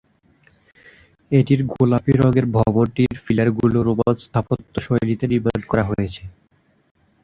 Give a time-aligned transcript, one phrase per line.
[1.31, 6.23] এটির গোলাপি রঙের ভবনটির পিলার গুলো রোমান স্থাপত্য শৈলীতে নির্মাণ করা হয়েছে।